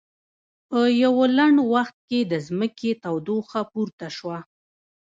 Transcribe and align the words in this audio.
په 0.69 0.79
یوه 1.03 1.25
لنډ 1.37 1.57
وخت 1.73 1.95
کې 2.09 2.19
د 2.31 2.33
ځمکې 2.47 2.91
تودوخه 3.03 3.61
پورته 3.71 4.07
شوه. 4.17 4.39